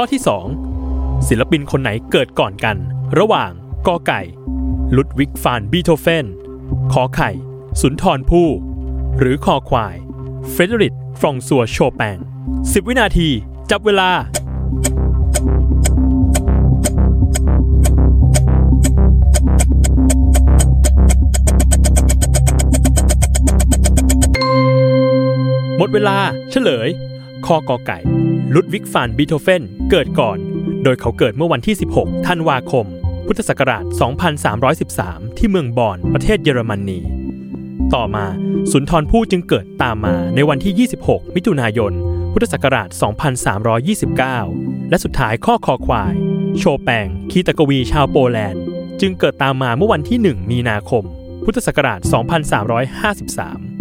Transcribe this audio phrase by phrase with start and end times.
[0.00, 0.22] ข้อที่
[0.74, 2.76] 2 ศิลปินคนไหนเกิดก่อนกัน
[3.18, 3.50] ระหว่าง
[3.86, 4.20] กอไก่
[4.96, 6.26] ลุดวิกฟานบีโธเฟน
[6.92, 7.30] ขอไข่
[7.80, 8.48] สุนทรภู่
[9.18, 9.96] หรือคอควาย
[10.50, 12.18] เฟรเดริกฟรองซัวโชแปง
[12.52, 13.28] 10 วินาที
[13.70, 14.10] จับเวลา
[25.78, 26.16] หมดเวลา
[26.50, 26.88] เฉลย
[27.46, 27.98] ข้อกอไก่
[28.54, 30.38] ลุดวิกฟานบีโธเฟนเกิดก่อน
[30.84, 32.86] โดยเขาเกิดเมื่อวันที่ 16 ธันวาคม
[33.26, 33.84] พุทธศักราช
[34.60, 37.00] 2313 ที่เมืองบอน ประเทศเยอรมนี
[37.94, 38.26] ต่อมา
[38.72, 41.92] สุนทรภู่จึงเกิดตามมาในวันที่ 26 มิถุนายน
[42.32, 42.88] พุทธศักราช
[44.28, 46.14] 2329 และสุดท้ายข้อคอควาย
[46.58, 48.62] โชแปงคีตกวีชาวโปแลนด์
[49.00, 51.04] จึงเกิดตามมาเมื่อวันที่ 1 มีนาคม
[51.44, 53.77] พุทธศักราช 2353